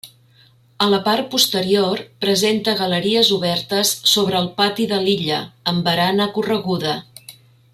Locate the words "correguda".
6.39-6.97